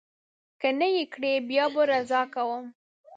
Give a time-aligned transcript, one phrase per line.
[0.59, 2.65] که نه یې کړي، بیا به رضا کوم.